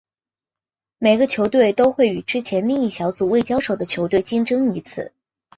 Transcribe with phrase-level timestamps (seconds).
[0.97, 5.13] 每个球队都会与之前另一小组中未交手的球队竞争一次。